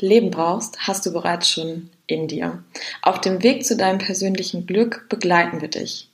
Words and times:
Leben 0.00 0.30
brauchst, 0.30 0.78
hast 0.80 1.06
du 1.06 1.12
bereits 1.12 1.48
schon 1.48 1.90
in 2.06 2.28
dir. 2.28 2.62
Auf 3.02 3.20
dem 3.20 3.42
Weg 3.42 3.64
zu 3.64 3.76
deinem 3.76 3.98
persönlichen 3.98 4.66
Glück 4.66 5.06
begleiten 5.08 5.60
wir 5.60 5.68
dich. 5.68 6.08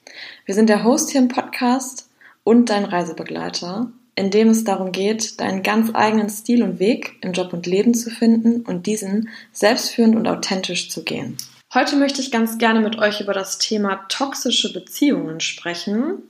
Wir 0.44 0.54
sind 0.54 0.68
der 0.68 0.84
Host 0.84 1.10
hier 1.10 1.20
im 1.20 1.28
Podcast 1.28 2.08
und 2.44 2.70
dein 2.70 2.84
Reisebegleiter, 2.84 3.90
in 4.14 4.30
dem 4.30 4.48
es 4.48 4.64
darum 4.64 4.92
geht, 4.92 5.40
deinen 5.40 5.62
ganz 5.62 5.90
eigenen 5.94 6.28
Stil 6.28 6.62
und 6.62 6.78
Weg 6.78 7.16
im 7.22 7.32
Job 7.32 7.52
und 7.52 7.66
Leben 7.66 7.94
zu 7.94 8.10
finden 8.10 8.62
und 8.62 8.86
diesen 8.86 9.30
selbstführend 9.52 10.16
und 10.16 10.26
authentisch 10.26 10.90
zu 10.90 11.02
gehen. 11.04 11.36
Heute 11.72 11.96
möchte 11.96 12.20
ich 12.20 12.32
ganz 12.32 12.58
gerne 12.58 12.80
mit 12.80 12.98
euch 12.98 13.20
über 13.20 13.32
das 13.32 13.58
Thema 13.58 14.04
toxische 14.08 14.72
Beziehungen 14.72 15.40
sprechen. 15.40 16.22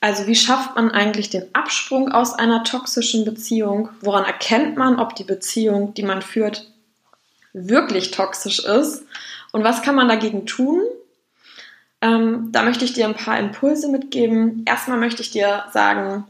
Also 0.00 0.26
wie 0.26 0.34
schafft 0.34 0.74
man 0.74 0.90
eigentlich 0.90 1.30
den 1.30 1.44
Absprung 1.52 2.10
aus 2.10 2.34
einer 2.34 2.64
toxischen 2.64 3.24
Beziehung? 3.24 3.90
Woran 4.00 4.24
erkennt 4.24 4.76
man, 4.76 4.98
ob 4.98 5.14
die 5.14 5.22
Beziehung, 5.22 5.94
die 5.94 6.02
man 6.02 6.20
führt, 6.20 6.71
wirklich 7.52 8.10
toxisch 8.10 8.60
ist 8.60 9.04
und 9.52 9.64
was 9.64 9.82
kann 9.82 9.94
man 9.94 10.08
dagegen 10.08 10.46
tun? 10.46 10.80
Ähm, 12.00 12.48
da 12.50 12.64
möchte 12.64 12.84
ich 12.84 12.94
dir 12.94 13.06
ein 13.06 13.14
paar 13.14 13.38
Impulse 13.38 13.88
mitgeben. 13.88 14.64
Erstmal 14.66 14.98
möchte 14.98 15.22
ich 15.22 15.30
dir 15.30 15.64
sagen, 15.72 16.24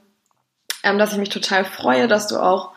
ähm, 0.82 0.98
dass 0.98 1.12
ich 1.12 1.18
mich 1.18 1.30
total 1.30 1.64
freue, 1.64 2.08
dass 2.08 2.26
du 2.26 2.36
auch 2.36 2.72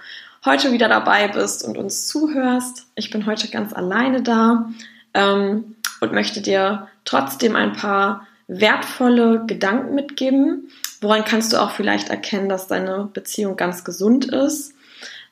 heute 0.45 0.71
wieder 0.71 0.87
dabei 0.87 1.27
bist 1.27 1.67
und 1.67 1.77
uns 1.77 2.07
zuhörst. 2.07 2.85
Ich 2.95 3.09
bin 3.09 3.25
heute 3.25 3.49
ganz 3.49 3.73
alleine 3.73 4.21
da 4.21 4.69
ähm, 5.13 5.75
und 5.99 6.13
möchte 6.13 6.41
dir 6.41 6.87
trotzdem 7.03 7.55
ein 7.55 7.73
paar 7.73 8.27
wertvolle 8.47 9.43
Gedanken 9.45 9.95
mitgeben. 9.95 10.69
Woran 11.01 11.25
kannst 11.25 11.51
du 11.51 11.61
auch 11.61 11.71
vielleicht 11.71 12.09
erkennen, 12.09 12.47
dass 12.47 12.67
deine 12.67 13.09
Beziehung 13.11 13.57
ganz 13.57 13.83
gesund 13.83 14.25
ist? 14.25 14.73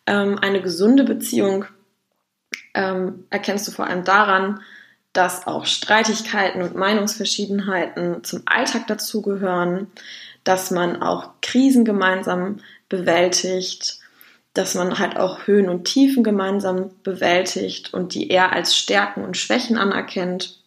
Ähm, 0.08 0.40
eine 0.40 0.62
gesunde 0.62 1.04
Beziehung 1.04 1.66
ähm, 2.74 3.26
erkennst 3.30 3.68
du 3.68 3.72
vor 3.72 3.88
allem 3.88 4.04
daran, 4.04 4.62
dass 5.14 5.46
auch 5.46 5.66
Streitigkeiten 5.66 6.62
und 6.62 6.76
Meinungsverschiedenheiten 6.76 8.24
zum 8.24 8.42
Alltag 8.46 8.88
dazugehören, 8.88 9.88
dass 10.44 10.72
man 10.72 11.02
auch 11.02 11.30
Krisen 11.42 11.86
gemeinsam 11.86 12.60
bewältigt, 12.90 14.00
dass 14.54 14.76
man 14.76 15.00
halt 15.00 15.18
auch 15.18 15.48
Höhen 15.48 15.70
und 15.70 15.86
Tiefen 15.86 16.24
gemeinsam 16.24 16.92
bewältigt 17.04 17.94
und 17.94 18.14
die 18.14 18.30
eher 18.30 18.52
als 18.52 18.76
Stärken 18.76 19.24
und 19.24 19.38
Schwächen 19.38 19.78
anerkennt 19.78 20.60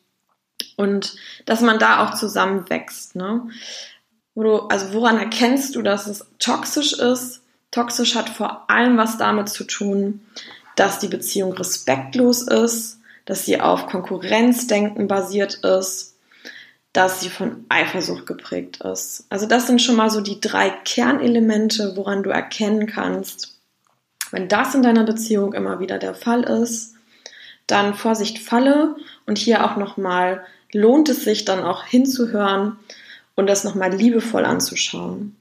und 0.76 1.16
dass 1.44 1.60
man 1.60 1.78
da 1.78 2.04
auch 2.04 2.14
zusammenwächst. 2.14 3.16
Ne? 3.16 3.48
Wo 4.34 4.42
du, 4.42 4.56
also 4.68 4.92
woran 4.92 5.18
erkennst 5.18 5.74
du, 5.76 5.82
dass 5.82 6.06
es 6.06 6.26
toxisch 6.38 6.92
ist? 6.94 7.42
Toxisch 7.70 8.14
hat 8.14 8.28
vor 8.28 8.70
allem 8.70 8.96
was 8.96 9.18
damit 9.18 9.48
zu 9.48 9.64
tun, 9.64 10.20
dass 10.76 11.00
die 11.00 11.08
Beziehung 11.08 11.52
respektlos 11.52 12.42
ist, 12.42 13.00
dass 13.24 13.44
sie 13.44 13.60
auf 13.60 13.86
Konkurrenzdenken 13.86 15.08
basiert 15.08 15.54
ist, 15.64 16.14
dass 16.92 17.20
sie 17.20 17.28
von 17.28 17.66
Eifersucht 17.68 18.26
geprägt 18.26 18.78
ist. 18.82 19.26
Also 19.28 19.46
das 19.46 19.66
sind 19.66 19.82
schon 19.82 19.96
mal 19.96 20.10
so 20.10 20.20
die 20.20 20.40
drei 20.40 20.70
Kernelemente, 20.70 21.94
woran 21.96 22.22
du 22.22 22.30
erkennen 22.30 22.86
kannst, 22.86 23.56
wenn 24.30 24.48
das 24.48 24.74
in 24.74 24.82
deiner 24.82 25.04
Beziehung 25.04 25.52
immer 25.52 25.80
wieder 25.80 25.98
der 25.98 26.14
Fall 26.14 26.44
ist, 26.44 26.94
dann 27.66 27.94
Vorsicht 27.94 28.38
Falle 28.38 28.96
und 29.26 29.38
hier 29.38 29.64
auch 29.64 29.76
nochmal 29.76 30.44
lohnt 30.72 31.08
es 31.08 31.24
sich 31.24 31.44
dann 31.44 31.62
auch 31.62 31.84
hinzuhören 31.84 32.78
und 33.34 33.46
das 33.48 33.64
nochmal 33.64 33.92
liebevoll 33.92 34.44
anzuschauen. 34.44 35.36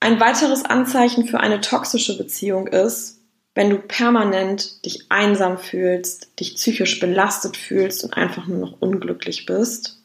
Ein 0.00 0.20
weiteres 0.20 0.64
Anzeichen 0.64 1.26
für 1.26 1.40
eine 1.40 1.60
toxische 1.60 2.18
Beziehung 2.18 2.66
ist, 2.66 3.15
wenn 3.56 3.70
du 3.70 3.78
permanent 3.78 4.84
dich 4.84 5.06
einsam 5.08 5.56
fühlst, 5.56 6.38
dich 6.38 6.56
psychisch 6.56 7.00
belastet 7.00 7.56
fühlst 7.56 8.04
und 8.04 8.14
einfach 8.14 8.46
nur 8.46 8.58
noch 8.58 8.80
unglücklich 8.80 9.46
bist. 9.46 9.98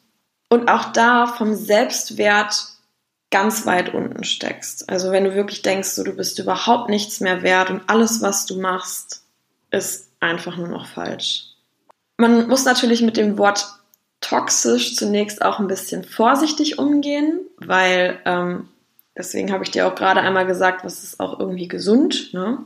Und 0.49 0.69
auch 0.69 0.93
da 0.93 1.27
vom 1.27 1.53
Selbstwert 1.53 2.55
ganz 3.29 3.65
weit 3.65 3.93
unten 3.93 4.23
steckst. 4.23 4.89
Also 4.89 5.11
wenn 5.11 5.25
du 5.25 5.35
wirklich 5.35 5.61
denkst, 5.61 5.89
so, 5.89 6.03
du 6.03 6.13
bist 6.13 6.39
überhaupt 6.39 6.89
nichts 6.89 7.19
mehr 7.19 7.43
wert 7.43 7.69
und 7.69 7.81
alles, 7.87 8.21
was 8.21 8.45
du 8.45 8.57
machst, 8.57 9.23
ist 9.69 10.09
einfach 10.21 10.55
nur 10.55 10.69
noch 10.69 10.85
falsch. 10.85 11.47
Man 12.15 12.47
muss 12.47 12.63
natürlich 12.63 13.01
mit 13.01 13.17
dem 13.17 13.37
Wort 13.37 13.67
toxisch 14.21 14.95
zunächst 14.95 15.41
auch 15.41 15.59
ein 15.59 15.67
bisschen 15.67 16.05
vorsichtig 16.05 16.79
umgehen, 16.79 17.41
weil 17.57 18.17
ähm, 18.23 18.69
deswegen 19.17 19.51
habe 19.51 19.65
ich 19.65 19.71
dir 19.71 19.87
auch 19.87 19.95
gerade 19.95 20.21
einmal 20.21 20.45
gesagt, 20.45 20.85
was 20.85 21.03
ist 21.03 21.19
auch 21.19 21.37
irgendwie 21.37 21.67
gesund. 21.67 22.33
Ne? 22.33 22.59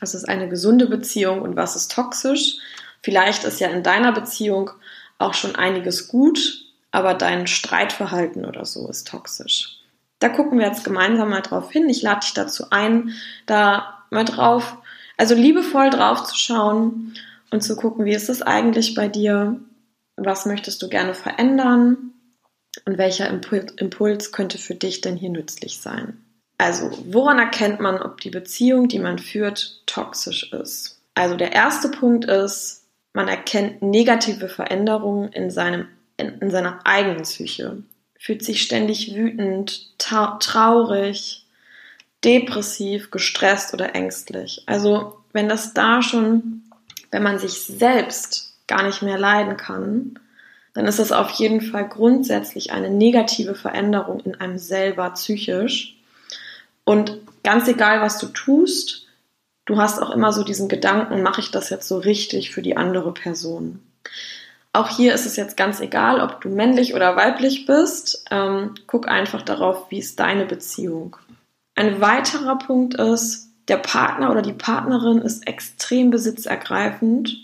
Was 0.00 0.14
ist 0.14 0.28
eine 0.28 0.48
gesunde 0.48 0.86
Beziehung 0.86 1.42
und 1.42 1.56
was 1.56 1.76
ist 1.76 1.92
toxisch? 1.92 2.56
Vielleicht 3.02 3.44
ist 3.44 3.60
ja 3.60 3.68
in 3.68 3.82
deiner 3.82 4.12
Beziehung 4.12 4.70
auch 5.18 5.34
schon 5.34 5.56
einiges 5.56 6.08
gut, 6.08 6.64
aber 6.90 7.14
dein 7.14 7.46
Streitverhalten 7.46 8.44
oder 8.44 8.64
so 8.64 8.88
ist 8.88 9.08
toxisch. 9.08 9.78
Da 10.18 10.28
gucken 10.28 10.58
wir 10.58 10.66
jetzt 10.66 10.84
gemeinsam 10.84 11.30
mal 11.30 11.42
drauf 11.42 11.70
hin. 11.70 11.88
Ich 11.88 12.02
lade 12.02 12.20
dich 12.20 12.32
dazu 12.32 12.66
ein, 12.70 13.14
da 13.46 14.04
mal 14.10 14.24
drauf, 14.24 14.76
also 15.16 15.34
liebevoll 15.34 15.90
drauf 15.90 16.24
zu 16.24 16.36
schauen 16.36 17.14
und 17.50 17.62
zu 17.62 17.76
gucken, 17.76 18.04
wie 18.04 18.14
ist 18.14 18.28
es 18.28 18.42
eigentlich 18.42 18.94
bei 18.94 19.08
dir? 19.08 19.60
Was 20.16 20.46
möchtest 20.46 20.82
du 20.82 20.88
gerne 20.88 21.14
verändern? 21.14 22.12
Und 22.84 22.98
welcher 22.98 23.28
Impuls 23.28 24.32
könnte 24.32 24.58
für 24.58 24.74
dich 24.74 25.00
denn 25.00 25.16
hier 25.16 25.30
nützlich 25.30 25.80
sein? 25.80 26.25
Also, 26.58 26.90
woran 27.06 27.38
erkennt 27.38 27.80
man, 27.80 28.00
ob 28.00 28.20
die 28.20 28.30
Beziehung, 28.30 28.88
die 28.88 28.98
man 28.98 29.18
führt, 29.18 29.82
toxisch 29.86 30.52
ist? 30.52 31.00
Also, 31.14 31.36
der 31.36 31.52
erste 31.52 31.90
Punkt 31.90 32.24
ist, 32.24 32.84
man 33.12 33.28
erkennt 33.28 33.82
negative 33.82 34.48
Veränderungen 34.48 35.32
in, 35.32 35.50
seinem, 35.50 35.88
in, 36.16 36.38
in 36.40 36.50
seiner 36.50 36.80
eigenen 36.84 37.22
Psyche. 37.22 37.82
Fühlt 38.18 38.44
sich 38.44 38.62
ständig 38.62 39.14
wütend, 39.14 39.98
traurig, 39.98 41.46
depressiv, 42.24 43.10
gestresst 43.10 43.74
oder 43.74 43.94
ängstlich. 43.94 44.62
Also, 44.66 45.18
wenn 45.32 45.48
das 45.48 45.74
da 45.74 46.02
schon, 46.02 46.62
wenn 47.10 47.22
man 47.22 47.38
sich 47.38 47.52
selbst 47.62 48.56
gar 48.66 48.82
nicht 48.82 49.02
mehr 49.02 49.18
leiden 49.18 49.56
kann, 49.56 50.18
dann 50.74 50.86
ist 50.86 50.98
das 50.98 51.12
auf 51.12 51.30
jeden 51.30 51.60
Fall 51.60 51.88
grundsätzlich 51.88 52.72
eine 52.72 52.90
negative 52.90 53.54
Veränderung 53.54 54.20
in 54.20 54.34
einem 54.34 54.58
selber 54.58 55.08
psychisch. 55.10 55.95
Und 56.86 57.18
ganz 57.42 57.68
egal, 57.68 58.00
was 58.00 58.18
du 58.18 58.28
tust, 58.28 59.08
du 59.66 59.76
hast 59.76 60.00
auch 60.00 60.10
immer 60.10 60.32
so 60.32 60.44
diesen 60.44 60.68
Gedanken, 60.68 61.22
mache 61.22 61.40
ich 61.42 61.50
das 61.50 61.68
jetzt 61.68 61.88
so 61.88 61.98
richtig 61.98 62.52
für 62.52 62.62
die 62.62 62.76
andere 62.76 63.12
Person? 63.12 63.82
Auch 64.72 64.88
hier 64.88 65.12
ist 65.14 65.26
es 65.26 65.36
jetzt 65.36 65.56
ganz 65.56 65.80
egal, 65.80 66.20
ob 66.20 66.40
du 66.40 66.48
männlich 66.48 66.94
oder 66.94 67.16
weiblich 67.16 67.66
bist. 67.66 68.24
Ähm, 68.30 68.74
guck 68.86 69.08
einfach 69.08 69.42
darauf, 69.42 69.90
wie 69.90 69.98
ist 69.98 70.20
deine 70.20 70.46
Beziehung. 70.46 71.16
Ein 71.74 72.00
weiterer 72.00 72.58
Punkt 72.58 72.94
ist, 72.94 73.48
der 73.68 73.78
Partner 73.78 74.30
oder 74.30 74.42
die 74.42 74.52
Partnerin 74.52 75.18
ist 75.18 75.46
extrem 75.46 76.10
besitzergreifend 76.10 77.36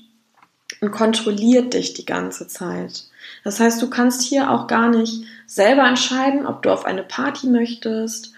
und 0.80 0.90
kontrolliert 0.92 1.74
dich 1.74 1.94
die 1.94 2.04
ganze 2.04 2.46
Zeit. 2.48 3.04
Das 3.44 3.58
heißt, 3.60 3.80
du 3.82 3.90
kannst 3.90 4.22
hier 4.22 4.50
auch 4.50 4.66
gar 4.66 4.88
nicht 4.88 5.24
selber 5.46 5.86
entscheiden, 5.86 6.46
ob 6.46 6.62
du 6.62 6.70
auf 6.70 6.84
eine 6.84 7.02
Party 7.02 7.46
möchtest, 7.48 8.31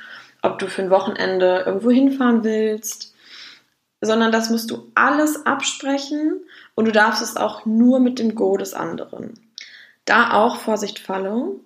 ob 0.45 0.59
du 0.59 0.69
für 0.69 0.83
ein 0.83 0.91
Wochenende 0.91 1.65
irgendwo 1.67 1.91
hinfahren 1.91 2.45
willst, 2.45 3.15
sondern 4.01 4.31
das 4.31 4.51
musst 4.51 4.71
du 4.71 4.91
alles 4.95 5.47
absprechen 5.47 6.45
und 6.75 6.85
du 6.85 6.93
darfst 6.93 7.23
es 7.23 7.37
auch 7.37 7.65
nur 7.65 7.99
mit 7.99 8.19
dem 8.19 8.35
Go 8.35 8.57
des 8.57 8.75
anderen. 8.75 9.35
Da 10.05 10.33
auch 10.35 10.57
Vorsicht 10.57 10.99
falle, 10.99 11.57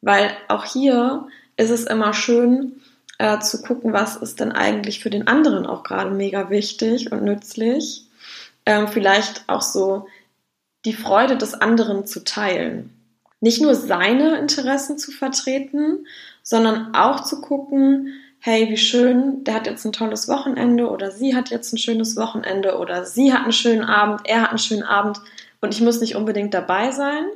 weil 0.00 0.30
auch 0.48 0.64
hier 0.64 1.28
ist 1.56 1.70
es 1.70 1.84
immer 1.84 2.14
schön 2.14 2.80
äh, 3.18 3.40
zu 3.40 3.60
gucken, 3.60 3.92
was 3.92 4.16
ist 4.16 4.40
denn 4.40 4.52
eigentlich 4.52 5.00
für 5.00 5.10
den 5.10 5.26
anderen 5.26 5.66
auch 5.66 5.82
gerade 5.82 6.10
mega 6.10 6.48
wichtig 6.48 7.12
und 7.12 7.24
nützlich. 7.24 8.06
Ähm, 8.64 8.88
vielleicht 8.88 9.48
auch 9.48 9.62
so 9.62 10.06
die 10.84 10.94
Freude 10.94 11.36
des 11.36 11.54
anderen 11.54 12.06
zu 12.06 12.24
teilen. 12.24 12.94
Nicht 13.40 13.60
nur 13.60 13.74
seine 13.74 14.38
Interessen 14.38 14.98
zu 14.98 15.10
vertreten, 15.12 16.06
sondern 16.48 16.94
auch 16.94 17.24
zu 17.24 17.42
gucken, 17.42 18.14
hey, 18.38 18.70
wie 18.70 18.78
schön, 18.78 19.44
der 19.44 19.52
hat 19.52 19.66
jetzt 19.66 19.84
ein 19.84 19.92
tolles 19.92 20.28
Wochenende 20.28 20.88
oder 20.88 21.10
sie 21.10 21.36
hat 21.36 21.50
jetzt 21.50 21.74
ein 21.74 21.78
schönes 21.78 22.16
Wochenende 22.16 22.78
oder 22.78 23.04
sie 23.04 23.34
hat 23.34 23.42
einen 23.42 23.52
schönen 23.52 23.84
Abend, 23.84 24.22
er 24.24 24.40
hat 24.40 24.48
einen 24.48 24.58
schönen 24.58 24.82
Abend 24.82 25.20
und 25.60 25.74
ich 25.74 25.82
muss 25.82 26.00
nicht 26.00 26.16
unbedingt 26.16 26.54
dabei 26.54 26.90
sein. 26.90 27.26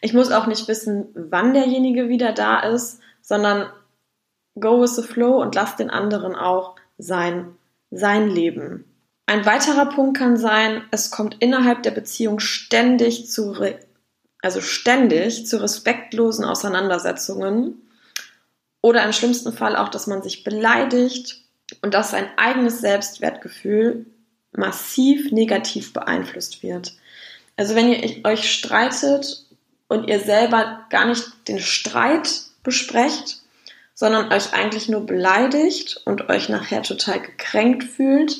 Ich 0.00 0.14
muss 0.14 0.32
auch 0.32 0.48
nicht 0.48 0.66
wissen, 0.66 1.06
wann 1.14 1.54
derjenige 1.54 2.08
wieder 2.08 2.32
da 2.32 2.58
ist, 2.58 2.98
sondern 3.22 3.70
go 4.58 4.82
with 4.82 4.96
the 4.96 5.02
flow 5.02 5.40
und 5.40 5.54
lass 5.54 5.76
den 5.76 5.90
anderen 5.90 6.34
auch 6.34 6.74
sein, 6.98 7.54
sein 7.92 8.28
Leben. 8.28 8.84
Ein 9.26 9.46
weiterer 9.46 9.86
Punkt 9.86 10.18
kann 10.18 10.36
sein, 10.36 10.82
es 10.90 11.12
kommt 11.12 11.36
innerhalb 11.38 11.84
der 11.84 11.92
Beziehung 11.92 12.40
ständig 12.40 13.30
zu, 13.30 13.54
also 14.42 14.60
ständig 14.60 15.46
zu 15.46 15.62
respektlosen 15.62 16.44
Auseinandersetzungen 16.44 17.80
oder 18.82 19.04
im 19.04 19.12
schlimmsten 19.12 19.52
Fall 19.52 19.76
auch, 19.76 19.88
dass 19.88 20.06
man 20.06 20.22
sich 20.22 20.44
beleidigt 20.44 21.40
und 21.82 21.94
dass 21.94 22.10
sein 22.10 22.28
eigenes 22.36 22.80
Selbstwertgefühl 22.80 24.06
massiv 24.52 25.30
negativ 25.32 25.92
beeinflusst 25.92 26.62
wird. 26.62 26.94
Also 27.56 27.74
wenn 27.74 27.92
ihr 27.92 28.24
euch 28.24 28.50
streitet 28.50 29.44
und 29.88 30.08
ihr 30.08 30.20
selber 30.20 30.86
gar 30.90 31.06
nicht 31.06 31.24
den 31.46 31.60
Streit 31.60 32.30
besprecht, 32.62 33.40
sondern 33.94 34.32
euch 34.32 34.54
eigentlich 34.54 34.88
nur 34.88 35.04
beleidigt 35.04 36.00
und 36.06 36.30
euch 36.30 36.48
nachher 36.48 36.82
total 36.82 37.20
gekränkt 37.20 37.84
fühlt, 37.84 38.38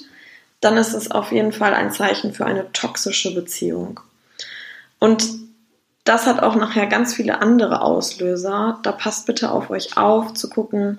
dann 0.61 0.77
ist 0.77 0.95
es 0.95 1.11
auf 1.11 1.33
jeden 1.33 1.53
Fall 1.53 1.75
ein 1.75 1.93
Zeichen 1.93 2.33
für 2.33 2.47
eine 2.47 2.73
toxische 2.73 3.35
Beziehung. 3.35 4.01
Und 4.99 5.27
das 6.05 6.27
hat 6.27 6.43
auch 6.43 6.57
nachher 6.57 6.87
ganz 6.87 7.15
viele 7.15 7.41
andere 7.41 7.83
Auslöser. 7.83 8.79
Da 8.83 8.93
passt 8.93 9.27
bitte 9.27 9.51
auf 9.51 9.71
euch 9.71 9.97
auf, 9.97 10.35
zu 10.35 10.49
gucken, 10.49 10.99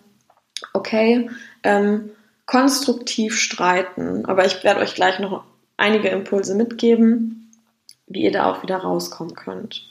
okay, 0.74 1.30
ähm, 1.64 2.12
konstruktiv 2.46 3.40
streiten. 3.40 4.26
Aber 4.26 4.46
ich 4.46 4.64
werde 4.64 4.82
euch 4.82 4.94
gleich 4.94 5.20
noch 5.20 5.44
einige 5.78 6.10
Impulse 6.10 6.56
mitgeben, 6.56 7.52
wie 8.08 8.24
ihr 8.24 8.32
da 8.32 8.52
auch 8.52 8.64
wieder 8.64 8.78
rauskommen 8.78 9.36
könnt. 9.36 9.88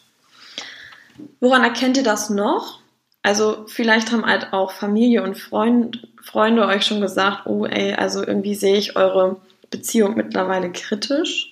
Woran 1.41 1.65
erkennt 1.65 1.97
ihr 1.97 2.03
das 2.03 2.31
noch? 2.31 2.81
Also 3.23 3.67
vielleicht 3.67 4.13
haben 4.13 4.25
halt 4.25 4.53
auch 4.53 4.73
Familie 4.73 5.23
und 5.23 5.37
Freund, 5.37 6.09
Freunde 6.23 6.67
euch 6.67 6.87
schon 6.87 7.01
gesagt, 7.01 7.47
oh 7.47 7.67
ey, 7.67 7.95
also 7.95 8.25
irgendwie 8.25 8.55
sehe 8.55 8.77
ich 8.77 8.97
eure 8.97 9.37
Beziehung 9.71 10.17
mittlerweile 10.17 10.73
kritisch. 10.73 11.50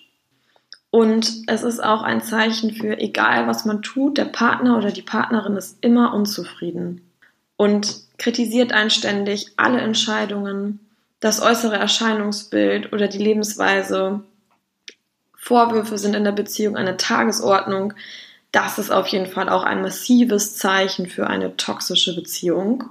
Und 0.90 1.42
es 1.48 1.62
ist 1.62 1.82
auch 1.82 2.02
ein 2.02 2.22
Zeichen 2.22 2.72
für, 2.72 2.98
egal 2.98 3.46
was 3.46 3.64
man 3.64 3.82
tut, 3.82 4.16
der 4.16 4.24
Partner 4.24 4.78
oder 4.78 4.90
die 4.90 5.02
Partnerin 5.02 5.56
ist 5.56 5.78
immer 5.82 6.14
unzufrieden 6.14 7.02
und 7.56 8.02
kritisiert 8.16 8.72
einständig 8.72 9.52
alle 9.56 9.80
Entscheidungen, 9.80 10.80
das 11.20 11.42
äußere 11.42 11.76
Erscheinungsbild 11.76 12.92
oder 12.92 13.08
die 13.08 13.18
Lebensweise. 13.18 14.20
Vorwürfe 15.34 15.98
sind 15.98 16.14
in 16.14 16.24
der 16.24 16.32
Beziehung 16.32 16.76
eine 16.76 16.96
Tagesordnung. 16.96 17.94
Das 18.52 18.78
ist 18.78 18.90
auf 18.90 19.08
jeden 19.08 19.26
Fall 19.26 19.48
auch 19.48 19.64
ein 19.64 19.82
massives 19.82 20.56
Zeichen 20.56 21.06
für 21.06 21.26
eine 21.26 21.56
toxische 21.56 22.14
Beziehung. 22.14 22.84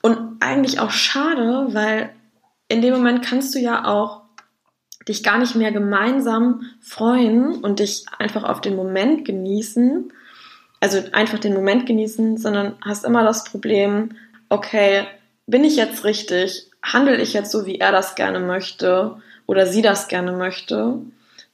Und 0.00 0.40
eigentlich 0.40 0.80
auch 0.80 0.90
schade, 0.90 1.68
weil 1.70 2.10
in 2.68 2.80
dem 2.80 2.94
Moment 2.94 3.24
kannst 3.24 3.54
du 3.54 3.58
ja 3.58 3.84
auch 3.84 4.22
dich 5.08 5.22
gar 5.22 5.38
nicht 5.38 5.54
mehr 5.54 5.72
gemeinsam 5.72 6.70
freuen 6.80 7.54
und 7.62 7.80
dich 7.80 8.04
einfach 8.18 8.44
auf 8.44 8.60
den 8.60 8.76
Moment 8.76 9.24
genießen, 9.24 10.12
also 10.80 11.02
einfach 11.12 11.38
den 11.38 11.54
Moment 11.54 11.86
genießen, 11.86 12.38
sondern 12.38 12.76
hast 12.84 13.04
immer 13.04 13.24
das 13.24 13.44
Problem, 13.44 14.10
okay, 14.48 15.06
bin 15.46 15.64
ich 15.64 15.76
jetzt 15.76 16.04
richtig? 16.04 16.70
Handle 16.82 17.20
ich 17.20 17.32
jetzt 17.32 17.50
so, 17.50 17.66
wie 17.66 17.78
er 17.78 17.92
das 17.92 18.14
gerne 18.14 18.40
möchte 18.40 19.16
oder 19.46 19.66
sie 19.66 19.82
das 19.82 20.08
gerne 20.08 20.32
möchte? 20.32 20.98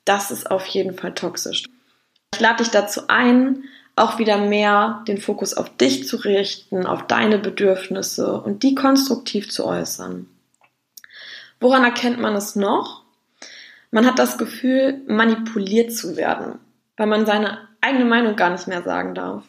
Das 0.05 0.31
ist 0.31 0.51
auf 0.51 0.67
jeden 0.67 0.95
Fall 0.95 1.15
toxisch. 1.15 1.65
Ich 2.35 2.41
lade 2.41 2.63
dich 2.63 2.71
dazu 2.71 3.03
ein, 3.09 3.65
auch 3.97 4.19
wieder 4.19 4.37
mehr 4.37 5.03
den 5.09 5.19
Fokus 5.19 5.55
auf 5.55 5.75
dich 5.75 6.07
zu 6.07 6.17
richten, 6.17 6.87
auf 6.87 7.07
deine 7.07 7.39
Bedürfnisse 7.39 8.41
und 8.41 8.63
die 8.63 8.75
konstruktiv 8.75 9.51
zu 9.51 9.65
äußern. 9.65 10.29
Woran 11.61 11.85
erkennt 11.85 12.21
man 12.21 12.37
es 12.37 12.55
noch? 12.55 13.06
Man 13.97 14.05
hat 14.05 14.19
das 14.19 14.37
Gefühl, 14.37 15.01
manipuliert 15.07 15.91
zu 15.91 16.19
werden, 16.19 16.59
weil 16.99 17.07
man 17.07 17.25
seine 17.25 17.67
eigene 17.81 18.05
Meinung 18.05 18.37
gar 18.37 18.51
nicht 18.51 18.69
mehr 18.69 18.83
sagen 18.83 19.15
darf. 19.15 19.43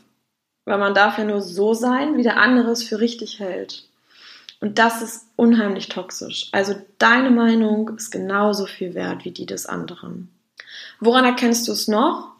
Weil 0.64 0.78
man 0.78 0.94
darf 0.94 1.18
ja 1.18 1.26
nur 1.26 1.42
so 1.42 1.74
sein, 1.74 2.16
wie 2.16 2.24
der 2.24 2.38
andere 2.38 2.72
es 2.72 2.82
für 2.82 3.02
richtig 3.02 3.42
hält. 3.42 3.84
Und 4.62 4.80
das 4.80 5.02
ist 5.02 5.26
unheimlich 5.36 5.90
toxisch. 5.90 6.48
Also 6.54 6.76
deine 6.98 7.30
Meinung 7.30 7.90
ist 7.98 8.10
genauso 8.10 8.68
viel 8.68 8.94
wert 8.94 9.26
wie 9.26 9.32
die 9.32 9.46
des 9.46 9.66
anderen. 9.66 10.30
Woran 11.02 11.26
erkennst 11.26 11.68
du 11.68 11.74
es 11.74 11.90
noch? 11.90 12.32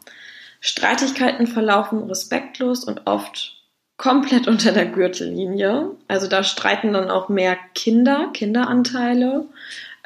Streitigkeiten 0.60 1.46
verlaufen 1.46 2.04
respektlos 2.04 2.84
und 2.84 3.06
oft 3.06 3.58
komplett 3.98 4.48
unter 4.48 4.72
der 4.72 4.86
Gürtellinie. 4.86 5.90
Also 6.08 6.26
da 6.26 6.42
streiten 6.42 6.94
dann 6.94 7.10
auch 7.10 7.28
mehr 7.28 7.58
Kinder, 7.74 8.30
Kinderanteile. 8.32 9.44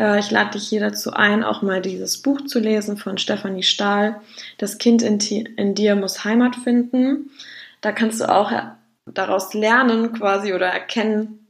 Äh, 0.02 0.18
ich 0.18 0.30
lade 0.30 0.50
dich 0.50 0.68
hier 0.68 0.80
dazu 0.80 1.12
ein, 1.12 1.44
auch 1.44 1.62
mal 1.62 1.80
dieses 1.80 2.20
Buch 2.20 2.40
zu 2.42 2.58
lesen 2.58 2.96
von 2.96 3.18
Stefanie 3.18 3.62
Stahl. 3.62 4.20
Das 4.58 4.78
Kind 4.78 5.00
in, 5.02 5.20
in 5.20 5.74
dir 5.74 5.94
muss 5.94 6.24
Heimat 6.24 6.56
finden. 6.56 7.30
Da 7.80 7.92
kannst 7.92 8.20
du 8.20 8.28
auch 8.28 8.52
daraus 9.06 9.54
lernen 9.54 10.12
quasi 10.12 10.52
oder 10.52 10.66
erkennen, 10.66 11.46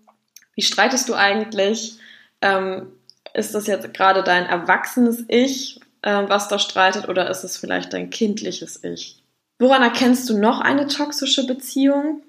wie 0.55 0.63
streitest 0.63 1.09
du 1.09 1.15
eigentlich? 1.15 1.99
Ähm, 2.43 2.89
ist 3.33 3.55
das 3.55 3.67
jetzt 3.67 3.95
gerade 3.95 4.23
dein 4.23 4.45
erwachsenes 4.45 5.25
Ich, 5.29 5.81
äh, 6.03 6.25
was 6.27 6.49
da 6.49 6.59
streitet, 6.59 7.09
oder 7.09 7.31
ist 7.31 7.45
es 7.45 7.57
vielleicht 7.57 7.95
dein 7.95 8.11
kindliches 8.11 8.85
Ich? 8.85 9.23
Woran 9.59 9.83
erkennst 9.83 10.29
du 10.29 10.39
noch 10.39 10.61
eine 10.61 10.89
toxische 10.89 11.47
Beziehung? 11.47 12.23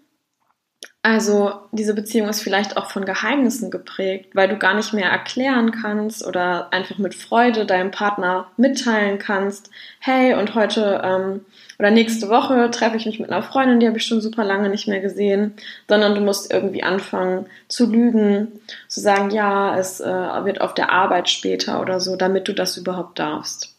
Also 1.05 1.51
diese 1.73 1.93
Beziehung 1.93 2.29
ist 2.29 2.39
vielleicht 2.39 2.77
auch 2.77 2.89
von 2.89 3.03
Geheimnissen 3.03 3.69
geprägt, 3.69 4.29
weil 4.35 4.47
du 4.47 4.57
gar 4.57 4.73
nicht 4.73 4.93
mehr 4.93 5.09
erklären 5.09 5.71
kannst 5.71 6.25
oder 6.25 6.71
einfach 6.71 6.97
mit 6.97 7.13
Freude 7.13 7.65
deinem 7.65 7.91
Partner 7.91 8.47
mitteilen 8.55 9.19
kannst, 9.19 9.69
hey, 9.99 10.33
und 10.33 10.55
heute 10.55 11.01
ähm, 11.03 11.41
oder 11.77 11.91
nächste 11.91 12.29
Woche 12.29 12.71
treffe 12.71 12.95
ich 12.95 13.05
mich 13.05 13.19
mit 13.19 13.29
einer 13.29 13.43
Freundin, 13.43 13.81
die 13.81 13.87
habe 13.87 13.97
ich 13.97 14.05
schon 14.05 14.21
super 14.21 14.45
lange 14.45 14.69
nicht 14.69 14.87
mehr 14.87 15.01
gesehen, 15.01 15.55
sondern 15.89 16.15
du 16.15 16.21
musst 16.21 16.53
irgendwie 16.53 16.83
anfangen 16.83 17.47
zu 17.67 17.91
lügen, 17.91 18.61
zu 18.87 19.01
sagen, 19.01 19.29
ja, 19.31 19.77
es 19.77 19.99
äh, 19.99 20.05
wird 20.05 20.61
auf 20.61 20.73
der 20.73 20.93
Arbeit 20.93 21.29
später 21.29 21.81
oder 21.81 21.99
so, 21.99 22.15
damit 22.15 22.47
du 22.47 22.53
das 22.53 22.77
überhaupt 22.77 23.19
darfst. 23.19 23.75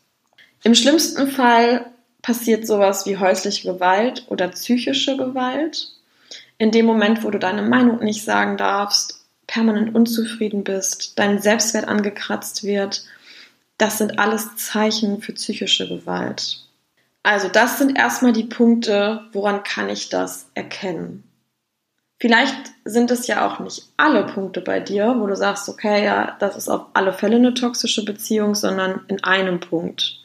Im 0.63 0.75
schlimmsten 0.75 1.29
Fall 1.29 1.87
passiert 2.21 2.67
sowas 2.67 3.07
wie 3.07 3.17
häusliche 3.17 3.73
Gewalt 3.73 4.27
oder 4.29 4.49
psychische 4.49 5.17
Gewalt 5.17 5.95
in 6.59 6.71
dem 6.71 6.87
Moment, 6.87 7.25
wo 7.25 7.31
du 7.31 7.39
deine 7.39 7.63
Meinung 7.63 8.03
nicht 8.03 8.25
sagen 8.25 8.57
darfst, 8.57 9.25
permanent 9.47 9.95
unzufrieden 9.95 10.65
bist, 10.65 11.19
dein 11.19 11.41
Selbstwert 11.41 11.89
angekratzt 11.89 12.65
wird, 12.65 13.05
das 13.79 13.99
sind 13.99 14.19
alles 14.19 14.57
Zeichen 14.57 15.21
für 15.21 15.33
psychische 15.33 15.89
Gewalt. 15.89 16.61
Also 17.23 17.49
das 17.49 17.79
sind 17.79 17.99
erstmal 17.99 18.33
die 18.33 18.45
Punkte, 18.45 19.23
woran 19.33 19.63
kann 19.63 19.89
ich 19.89 20.09
das 20.11 20.47
erkennen. 20.55 21.25
Vielleicht 22.21 22.57
sind 22.85 23.11
es 23.11 23.27
ja 23.27 23.47
auch 23.47 23.61
nicht 23.61 23.89
alle 23.97 24.25
Punkte 24.25 24.61
bei 24.61 24.79
dir, 24.79 25.17
wo 25.19 25.27
du 25.27 25.35
sagst, 25.35 25.69
okay, 25.69 26.05
ja, 26.05 26.37
das 26.39 26.57
ist 26.57 26.69
auf 26.69 26.87
alle 26.95 27.13
Fälle 27.13 27.37
eine 27.37 27.55
toxische 27.55 28.05
Beziehung, 28.05 28.55
sondern 28.55 29.01
in 29.09 29.23
einem 29.25 29.61
Punkt. 29.61 30.21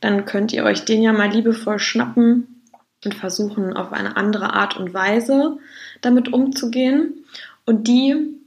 Dann 0.00 0.24
könnt 0.24 0.52
ihr 0.52 0.64
euch 0.64 0.84
den 0.84 1.02
ja 1.02 1.12
mal 1.12 1.30
liebevoll 1.30 1.78
schnappen 1.78 2.57
und 3.04 3.14
versuchen 3.14 3.74
auf 3.74 3.92
eine 3.92 4.16
andere 4.16 4.54
Art 4.54 4.76
und 4.76 4.92
Weise 4.94 5.58
damit 6.00 6.32
umzugehen. 6.32 7.24
Und 7.64 7.86
die 7.86 8.38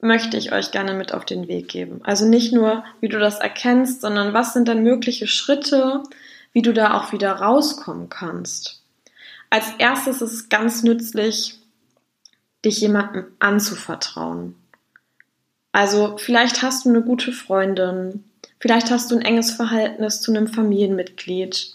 möchte 0.00 0.36
ich 0.36 0.52
euch 0.52 0.70
gerne 0.70 0.94
mit 0.94 1.12
auf 1.12 1.24
den 1.24 1.48
Weg 1.48 1.68
geben. 1.68 2.00
Also 2.04 2.26
nicht 2.26 2.52
nur, 2.52 2.84
wie 3.00 3.08
du 3.08 3.18
das 3.18 3.38
erkennst, 3.38 4.02
sondern 4.02 4.32
was 4.32 4.52
sind 4.52 4.68
dann 4.68 4.82
mögliche 4.82 5.26
Schritte, 5.26 6.02
wie 6.52 6.62
du 6.62 6.72
da 6.72 6.94
auch 6.94 7.12
wieder 7.12 7.32
rauskommen 7.32 8.08
kannst. 8.08 8.82
Als 9.50 9.66
erstes 9.78 10.22
ist 10.22 10.32
es 10.32 10.48
ganz 10.48 10.82
nützlich, 10.82 11.58
dich 12.64 12.80
jemandem 12.80 13.26
anzuvertrauen. 13.38 14.54
Also 15.72 16.16
vielleicht 16.18 16.62
hast 16.62 16.84
du 16.84 16.90
eine 16.90 17.02
gute 17.02 17.32
Freundin, 17.32 18.24
vielleicht 18.60 18.90
hast 18.90 19.10
du 19.10 19.16
ein 19.16 19.22
enges 19.22 19.50
Verhältnis 19.50 20.20
zu 20.20 20.30
einem 20.30 20.46
Familienmitglied, 20.46 21.73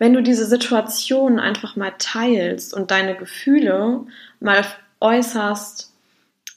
wenn 0.00 0.14
du 0.14 0.22
diese 0.22 0.46
Situation 0.46 1.38
einfach 1.38 1.76
mal 1.76 1.92
teilst 1.98 2.72
und 2.72 2.90
deine 2.90 3.14
Gefühle 3.14 4.06
mal 4.40 4.64
äußerst 4.98 5.92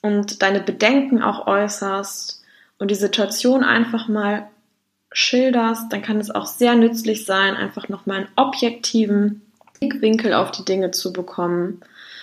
und 0.02 0.42
deine 0.42 0.62
Bedenken 0.62 1.22
auch 1.22 1.46
äußerst 1.46 2.42
und 2.80 2.90
die 2.90 2.96
Situation 2.96 3.66
einfach 3.66 4.08
mal 4.08 4.48
schilderst, 5.12 5.92
dann 5.92 6.02
kann 6.02 6.22
es 6.22 6.32
auch 6.32 6.46
sehr 6.46 6.76
nützlich 6.76 7.26
sein, 7.26 7.56
einfach 7.56 7.90
nochmal 7.90 8.20
einen 8.20 8.30
objektiven 8.38 9.42
Blickwinkel 9.78 10.34
auf 10.34 10.52
die 10.52 10.64
Dinge 10.64 10.92
zu 10.92 11.12
bekommen. 11.12 11.82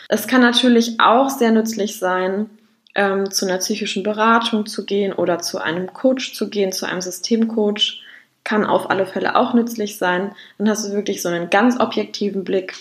Es 0.08 0.26
kann 0.26 0.40
natürlich 0.40 1.00
auch 1.00 1.28
sehr 1.28 1.50
nützlich 1.52 1.98
sein, 1.98 2.48
ähm, 2.94 3.30
zu 3.30 3.44
einer 3.46 3.58
psychischen 3.58 4.02
Beratung 4.02 4.64
zu 4.64 4.86
gehen 4.86 5.12
oder 5.12 5.38
zu 5.38 5.58
einem 5.58 5.92
Coach 5.92 6.32
zu 6.32 6.48
gehen, 6.48 6.72
zu 6.72 6.86
einem 6.86 7.02
Systemcoach, 7.02 8.02
kann 8.50 8.66
auf 8.66 8.90
alle 8.90 9.06
Fälle 9.06 9.36
auch 9.36 9.54
nützlich 9.54 9.96
sein. 9.96 10.32
Dann 10.58 10.68
hast 10.68 10.84
du 10.84 10.92
wirklich 10.92 11.22
so 11.22 11.28
einen 11.28 11.50
ganz 11.50 11.78
objektiven 11.78 12.42
Blick 12.42 12.74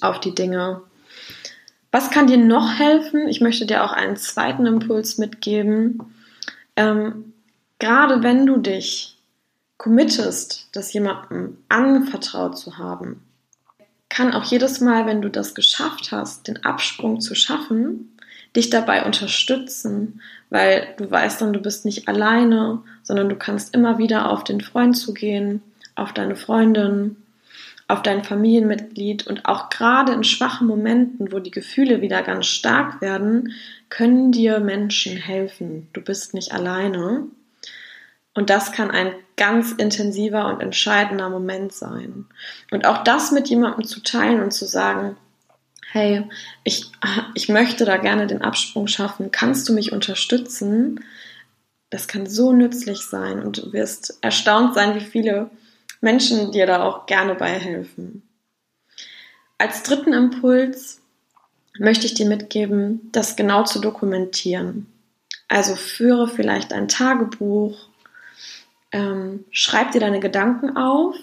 auf 0.00 0.20
die 0.20 0.36
Dinge. 0.36 0.82
Was 1.90 2.12
kann 2.12 2.28
dir 2.28 2.36
noch 2.36 2.78
helfen? 2.78 3.26
Ich 3.26 3.40
möchte 3.40 3.66
dir 3.66 3.82
auch 3.82 3.90
einen 3.90 4.16
zweiten 4.16 4.66
Impuls 4.66 5.18
mitgeben. 5.18 6.14
Ähm, 6.76 7.32
gerade 7.80 8.22
wenn 8.22 8.46
du 8.46 8.58
dich 8.58 9.16
committest, 9.78 10.68
das 10.70 10.92
jemandem 10.92 11.56
anvertraut 11.68 12.56
zu 12.56 12.78
haben, 12.78 13.20
kann 14.10 14.32
auch 14.32 14.44
jedes 14.44 14.80
Mal, 14.80 15.06
wenn 15.06 15.22
du 15.22 15.28
das 15.28 15.56
geschafft 15.56 16.12
hast, 16.12 16.46
den 16.46 16.64
Absprung 16.64 17.20
zu 17.20 17.34
schaffen, 17.34 18.09
dich 18.56 18.70
dabei 18.70 19.04
unterstützen, 19.04 20.20
weil 20.48 20.88
du 20.96 21.10
weißt 21.10 21.40
dann, 21.40 21.52
du 21.52 21.60
bist 21.60 21.84
nicht 21.84 22.08
alleine, 22.08 22.82
sondern 23.02 23.28
du 23.28 23.36
kannst 23.36 23.74
immer 23.74 23.98
wieder 23.98 24.30
auf 24.30 24.44
den 24.44 24.60
Freund 24.60 24.96
zugehen, 24.96 25.62
auf 25.94 26.12
deine 26.12 26.36
Freundin, 26.36 27.16
auf 27.86 28.02
dein 28.02 28.24
Familienmitglied 28.24 29.26
und 29.26 29.46
auch 29.46 29.68
gerade 29.68 30.12
in 30.12 30.24
schwachen 30.24 30.66
Momenten, 30.66 31.32
wo 31.32 31.38
die 31.38 31.50
Gefühle 31.50 32.00
wieder 32.00 32.22
ganz 32.22 32.46
stark 32.46 33.00
werden, 33.00 33.52
können 33.88 34.32
dir 34.32 34.60
Menschen 34.60 35.16
helfen. 35.16 35.88
Du 35.92 36.00
bist 36.00 36.34
nicht 36.34 36.52
alleine. 36.52 37.24
Und 38.32 38.48
das 38.48 38.70
kann 38.70 38.92
ein 38.92 39.12
ganz 39.36 39.72
intensiver 39.72 40.46
und 40.46 40.60
entscheidender 40.60 41.28
Moment 41.28 41.72
sein. 41.72 42.26
Und 42.70 42.86
auch 42.86 43.02
das 43.02 43.32
mit 43.32 43.48
jemandem 43.48 43.84
zu 43.84 44.00
teilen 44.02 44.40
und 44.40 44.52
zu 44.52 44.66
sagen, 44.66 45.16
hey, 45.92 46.24
ich, 46.64 46.90
ich 47.34 47.48
möchte 47.48 47.84
da 47.84 47.96
gerne 47.96 48.26
den 48.26 48.42
Absprung 48.42 48.86
schaffen, 48.86 49.30
kannst 49.30 49.68
du 49.68 49.72
mich 49.72 49.92
unterstützen? 49.92 51.04
Das 51.90 52.06
kann 52.06 52.26
so 52.26 52.52
nützlich 52.52 53.00
sein 53.00 53.42
und 53.42 53.58
du 53.58 53.72
wirst 53.72 54.18
erstaunt 54.20 54.74
sein, 54.74 54.94
wie 54.94 55.04
viele 55.04 55.50
Menschen 56.00 56.52
dir 56.52 56.66
da 56.66 56.84
auch 56.84 57.06
gerne 57.06 57.34
bei 57.34 57.50
helfen. 57.50 58.22
Als 59.58 59.82
dritten 59.82 60.12
Impuls 60.12 61.02
möchte 61.78 62.06
ich 62.06 62.14
dir 62.14 62.26
mitgeben, 62.26 63.10
das 63.12 63.36
genau 63.36 63.64
zu 63.64 63.80
dokumentieren. 63.80 64.86
Also 65.48 65.74
führe 65.74 66.28
vielleicht 66.28 66.72
ein 66.72 66.86
Tagebuch, 66.86 67.88
ähm, 68.92 69.44
schreib 69.50 69.90
dir 69.90 70.00
deine 70.00 70.20
Gedanken 70.20 70.76
auf. 70.76 71.16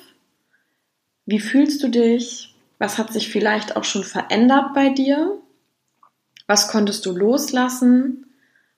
Wie 1.26 1.40
fühlst 1.40 1.82
du 1.82 1.88
dich? 1.88 2.54
Was 2.80 2.98
hat 2.98 3.12
sich 3.12 3.30
vielleicht 3.30 3.76
auch 3.76 3.84
schon 3.84 4.04
verändert 4.04 4.74
bei 4.74 4.90
dir? 4.90 5.40
Was 6.46 6.70
konntest 6.70 7.06
du 7.06 7.12
loslassen? 7.16 8.26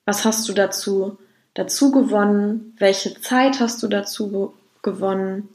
Was 0.04 0.24
hast 0.24 0.48
du 0.48 0.52
dazu, 0.52 1.18
dazu 1.54 1.92
gewonnen? 1.92 2.74
Welche 2.78 3.20
Zeit 3.20 3.60
hast 3.60 3.82
du 3.82 3.88
dazu 3.88 4.54
gewonnen? 4.82 5.48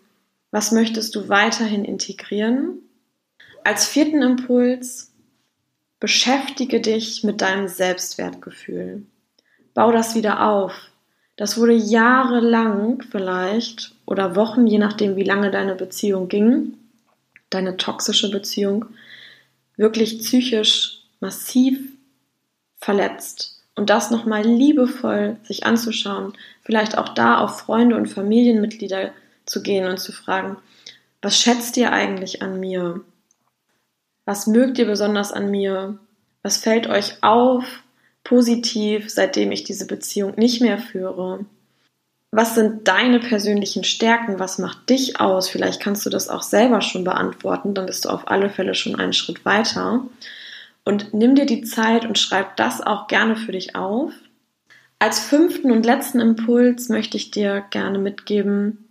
Was 0.51 0.71
möchtest 0.71 1.15
du 1.15 1.27
weiterhin 1.27 1.83
integrieren? 1.83 2.79
Als 3.63 3.87
vierten 3.87 4.21
Impuls, 4.21 5.11
beschäftige 5.99 6.79
dich 6.81 7.23
mit 7.23 7.41
deinem 7.41 7.67
Selbstwertgefühl. 7.67 9.05
Bau 9.73 9.91
das 9.91 10.15
wieder 10.15 10.47
auf. 10.47 10.91
Das 11.35 11.57
wurde 11.57 11.73
jahrelang 11.73 13.03
vielleicht 13.09 13.93
oder 14.05 14.35
Wochen, 14.35 14.67
je 14.67 14.77
nachdem, 14.77 15.15
wie 15.15 15.23
lange 15.23 15.51
deine 15.51 15.75
Beziehung 15.75 16.29
ging, 16.29 16.77
deine 17.55 17.77
toxische 17.77 18.29
Beziehung, 18.29 18.85
wirklich 19.77 20.19
psychisch 20.19 21.01
massiv 21.19 21.77
verletzt. 22.77 23.63
Und 23.75 23.89
das 23.89 24.11
nochmal 24.11 24.43
liebevoll 24.43 25.37
sich 25.43 25.65
anzuschauen, 25.65 26.33
vielleicht 26.63 26.97
auch 26.97 27.09
da 27.09 27.39
auf 27.39 27.59
Freunde 27.59 27.95
und 27.95 28.07
Familienmitglieder 28.07 29.11
zu 29.45 29.61
gehen 29.61 29.87
und 29.87 29.97
zu 29.97 30.11
fragen, 30.11 30.57
was 31.21 31.39
schätzt 31.39 31.75
ihr 31.77 31.91
eigentlich 31.91 32.41
an 32.41 32.59
mir? 32.59 33.01
Was 34.23 34.47
mögt 34.47 34.77
ihr 34.77 34.85
besonders 34.85 35.31
an 35.31 35.51
mir? 35.51 35.99
Was 36.41 36.57
fällt 36.57 36.87
euch 36.87 37.21
auf? 37.21 37.65
positiv, 38.25 39.09
seitdem 39.09 39.53
ich 39.53 39.63
diese 39.63 39.87
Beziehung 39.87 40.33
nicht 40.35 40.59
mehr 40.59 40.77
führe? 40.77 41.45
Was 42.35 42.55
sind 42.55 42.87
deine 42.87 43.19
persönlichen 43.19 43.83
Stärken? 43.83 44.39
Was 44.39 44.57
macht 44.57 44.89
dich 44.89 45.19
aus? 45.19 45.47
Vielleicht 45.47 45.81
kannst 45.81 46.05
du 46.05 46.09
das 46.09 46.27
auch 46.27 46.43
selber 46.43 46.81
schon 46.81 47.03
beantworten, 47.03 47.73
dann 47.73 47.85
bist 47.85 48.05
du 48.05 48.09
auf 48.09 48.29
alle 48.29 48.49
Fälle 48.49 48.75
schon 48.75 48.95
einen 48.95 49.13
Schritt 49.13 49.45
weiter. 49.45 50.05
Und 50.83 51.13
nimm 51.13 51.35
dir 51.35 51.45
die 51.45 51.63
Zeit 51.63 52.05
und 52.05 52.19
schreib 52.19 52.57
das 52.57 52.81
auch 52.81 53.07
gerne 53.07 53.37
für 53.37 53.53
dich 53.53 53.75
auf. 53.75 54.11
Als 54.99 55.19
fünften 55.19 55.71
und 55.71 55.85
letzten 55.85 56.19
Impuls 56.19 56.89
möchte 56.89 57.17
ich 57.17 57.31
dir 57.31 57.63
gerne 57.69 57.99
mitgeben, 57.99 58.85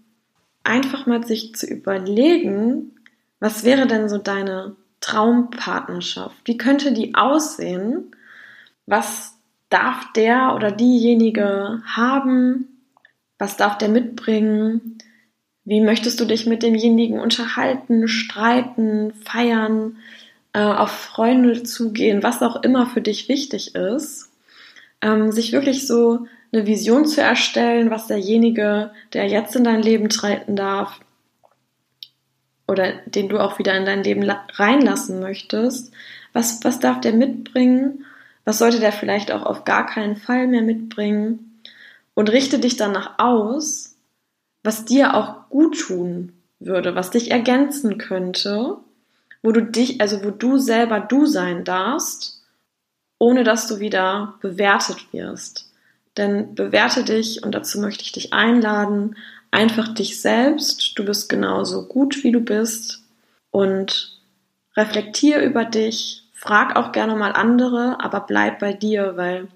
einfach 0.63 1.07
mal 1.07 1.27
sich 1.27 1.55
zu 1.55 1.67
überlegen, 1.67 2.93
was 3.41 3.65
wäre 3.65 3.87
denn 3.87 4.09
so 4.09 4.19
deine 4.19 4.75
Traumpartnerschaft? 5.01 6.37
Wie 6.47 6.57
könnte 6.57 6.93
die 6.93 7.15
aussehen? 7.15 8.15
was 8.87 9.39
darf 9.71 10.13
der 10.13 10.55
oder 10.55 10.71
diejenige 10.71 11.83
haben, 11.87 12.74
was 13.39 13.57
darf 13.57 13.79
der 13.79 13.89
mitbringen, 13.89 14.99
wie 15.65 15.81
möchtest 15.81 16.21
du 16.21 16.25
dich 16.25 16.47
mit 16.47 16.63
demjenigen 16.63 17.19
unterhalten, 17.19 18.07
streiten, 18.09 19.13
feiern, 19.25 19.97
äh, 20.53 20.61
auf 20.61 20.91
Freunde 20.91 21.63
zugehen, 21.63 22.23
was 22.23 22.43
auch 22.43 22.63
immer 22.63 22.87
für 22.87 23.01
dich 23.01 23.29
wichtig 23.29 23.75
ist, 23.75 24.31
ähm, 25.01 25.33
sich 25.33 25.53
wirklich 25.53 25.87
so 25.87 26.27
eine 26.53 26.67
Vision 26.67 27.07
zu 27.07 27.21
erstellen, 27.21 27.91
was 27.91 28.07
derjenige, 28.07 28.93
der 29.13 29.27
jetzt 29.27 29.57
in 29.57 29.65
dein 29.65 29.83
Leben 29.83 30.09
treten 30.09 30.55
darf, 30.55 31.01
oder 32.67 32.93
den 33.07 33.29
du 33.29 33.39
auch 33.39 33.59
wieder 33.59 33.77
in 33.77 33.85
dein 33.85 34.05
Leben 34.05 34.31
reinlassen 34.53 35.21
möchtest, 35.21 35.93
was, 36.33 36.65
was 36.65 36.81
darf 36.81 37.01
der 37.01 37.13
mitbringen? 37.13 38.05
Was 38.45 38.59
sollte 38.59 38.81
der 38.81 38.93
vielleicht 38.93 39.33
auch 39.33 39.43
auf 39.43 39.65
gar 39.65 39.87
keinen 39.87 40.17
Fall 40.17 40.47
mehr 40.47 40.63
mitbringen? 40.63 41.54
Und 42.15 42.31
richte 42.31 42.59
dich 42.59 42.77
danach 42.77 43.19
aus, 43.19 43.97
was 44.63 44.85
dir 44.85 45.15
auch 45.15 45.49
gut 45.51 45.79
tun 45.79 46.33
würde, 46.61 46.95
was 46.95 47.11
dich 47.11 47.31
ergänzen 47.31 47.99
könnte, 47.99 48.79
wo 49.43 49.53
du 49.53 49.63
dich, 49.63 50.01
also 50.01 50.25
wo 50.25 50.31
du 50.31 50.59
selber 50.59 51.01
du 51.01 51.27
sein 51.27 51.65
darfst, 51.65 52.43
ohne 53.19 53.45
dass 53.45 53.67
du 53.67 53.79
wieder 53.79 54.35
bewertet 54.41 55.13
wirst. 55.13 55.71
Denn 56.17 56.55
bewerte 56.55 57.05
dich, 57.05 57.43
und 57.43 57.55
dazu 57.55 57.81
möchte 57.81 58.05
ich 58.05 58.13
dich 58.13 58.33
einladen, 58.33 59.17
einfach 59.51 59.89
dich 59.89 60.21
selbst. 60.21 60.99
Du 60.99 61.05
bist 61.05 61.29
genauso 61.29 61.87
gut, 61.87 62.23
wie 62.23 62.33
du 62.33 62.41
bist. 62.41 63.03
Und 63.51 64.21
reflektier 64.77 65.43
über 65.43 65.65
dich, 65.65 66.25
frag 66.33 66.77
auch 66.77 66.93
gerne 66.93 67.15
mal 67.17 67.33
andere, 67.33 67.99
aber 68.01 68.21
bleib 68.21 68.61
bei 68.61 68.73
dir, 68.73 69.17
weil 69.17 69.49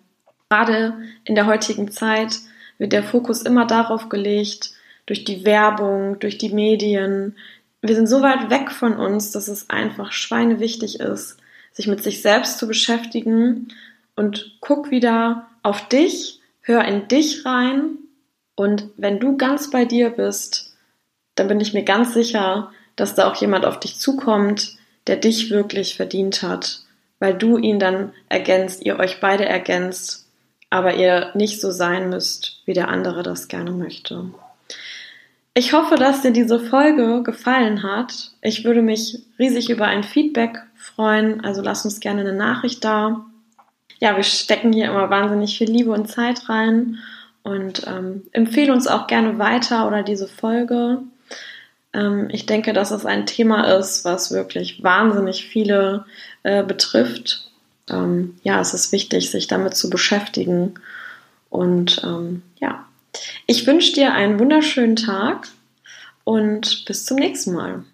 gerade 0.49 0.99
in 1.25 1.35
der 1.35 1.47
heutigen 1.47 1.91
Zeit 1.91 2.39
wird 2.79 2.93
der 2.93 3.03
Fokus 3.03 3.43
immer 3.43 3.67
darauf 3.67 4.09
gelegt, 4.09 4.71
durch 5.07 5.25
die 5.25 5.45
Werbung, 5.45 6.19
durch 6.19 6.39
die 6.39 6.51
Medien. 6.51 7.37
Wir 7.83 7.95
sind 7.95 8.07
so 8.07 8.23
weit 8.23 8.51
weg 8.51 8.71
von 8.71 8.97
uns, 8.97 9.31
dass 9.33 9.49
es 9.49 9.71
einfach 9.71 10.13
schweinewichtig 10.13 11.01
ist, 11.01 11.39
sich 11.73 11.87
mit 11.87 12.03
sich 12.03 12.23
selbst 12.23 12.59
zu 12.59 12.67
beschäftigen 12.69 13.69
und 14.17 14.57
guck 14.61 14.91
wieder 14.91 15.49
auf 15.63 15.89
dich, 15.89 16.41
hör 16.61 16.85
in 16.85 17.09
dich 17.09 17.45
rein 17.47 17.99
und 18.55 18.89
wenn 18.97 19.21
du 19.21 19.37
ganz 19.37 19.71
bei 19.71 19.85
dir 19.85 20.11
bist, 20.11 20.75
dann 21.37 21.49
bin 21.49 21.61
ich 21.61 21.75
mir 21.75 21.85
ganz 21.85 22.13
sicher, 22.13 22.73
dass 22.97 23.15
da 23.15 23.31
auch 23.31 23.37
jemand 23.37 23.65
auf 23.65 23.79
dich 23.79 23.99
zukommt, 23.99 24.77
der 25.07 25.17
dich 25.17 25.51
wirklich 25.51 25.95
verdient 25.95 26.43
hat, 26.43 26.81
weil 27.21 27.35
du 27.35 27.57
ihn 27.57 27.79
dann 27.79 28.13
ergänzt, 28.29 28.85
ihr 28.85 28.99
euch 28.99 29.21
beide 29.21 29.47
ergänzt, 29.47 30.28
aber 30.71 30.95
ihr 30.95 31.31
nicht 31.35 31.61
so 31.61 31.71
sein 31.71 32.11
müsst, 32.11 32.63
wie 32.67 32.75
der 32.75 32.89
andere 32.89 33.23
das 33.23 33.49
gerne 33.49 33.71
möchte. 33.71 34.27
Ich 35.55 35.73
hoffe, 35.73 35.97
dass 35.97 36.23
dir 36.23 36.31
diese 36.31 36.61
Folge 36.61 37.23
gefallen 37.23 37.83
hat. 37.83 38.31
Ich 38.43 38.65
würde 38.65 38.83
mich 38.83 39.23
riesig 39.39 39.71
über 39.71 39.87
ein 39.87 40.05
Feedback 40.05 40.63
freuen, 40.77 41.45
also 41.45 41.63
lass 41.63 41.85
uns 41.85 42.01
gerne 42.01 42.21
eine 42.21 42.33
Nachricht 42.33 42.85
da. 42.85 43.25
Ja, 43.99 44.17
wir 44.17 44.23
stecken 44.23 44.73
hier 44.73 44.87
immer 44.87 45.11
wahnsinnig 45.11 45.59
viel 45.59 45.69
Liebe 45.69 45.91
und 45.91 46.09
Zeit 46.09 46.49
rein 46.49 46.99
und 47.43 47.87
ähm, 47.87 48.23
empfehle 48.33 48.73
uns 48.73 48.87
auch 48.87 49.07
gerne 49.07 49.39
weiter 49.39 49.89
oder 49.89 50.03
diese 50.03 50.29
Folge. 50.29 50.99
Ähm, 51.93 52.29
ich 52.31 52.47
denke, 52.47 52.73
dass 52.73 52.91
es 52.91 53.07
ein 53.07 53.27
Thema 53.27 53.77
ist, 53.79 54.05
was 54.05 54.31
wirklich 54.31 54.83
wahnsinnig 54.83 55.47
viele 55.47 56.05
äh, 56.43 56.63
betrifft. 56.63 57.48
Ähm, 57.91 58.39
ja, 58.43 58.61
es 58.61 58.75
ist 58.75 58.93
wichtig, 58.93 59.31
sich 59.31 59.47
damit 59.47 59.75
zu 59.75 59.91
beschäftigen. 59.91 60.75
Und 61.51 62.03
ähm, 62.05 62.43
ja, 62.59 62.87
ich 63.47 63.67
wünsche 63.67 63.93
dir 63.93 64.13
einen 64.13 64.39
wunderschönen 64.39 64.97
Tag 64.97 65.49
und 66.25 66.85
bis 66.85 67.05
zum 67.05 67.17
nächsten 67.17 67.53
Mal. 67.53 67.85